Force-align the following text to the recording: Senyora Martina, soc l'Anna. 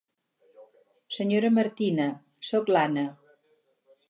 Senyora 1.17 1.53
Martina, 1.59 2.09
soc 2.51 2.73
l'Anna. 2.75 3.05